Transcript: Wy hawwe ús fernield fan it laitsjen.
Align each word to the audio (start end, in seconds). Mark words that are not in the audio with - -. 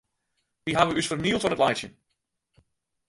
Wy 0.67 0.71
hawwe 0.77 0.93
ús 0.99 1.09
fernield 1.09 1.41
fan 1.43 1.55
it 1.55 1.61
laitsjen. 1.63 1.93